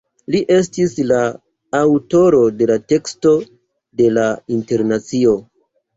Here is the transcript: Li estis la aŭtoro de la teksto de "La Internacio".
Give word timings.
Li 0.35 0.39
estis 0.53 0.93
la 1.11 1.19
aŭtoro 1.81 2.41
de 2.61 2.69
la 2.71 2.77
teksto 2.93 3.35
de 4.01 4.09
"La 4.17 4.25
Internacio". 4.57 5.37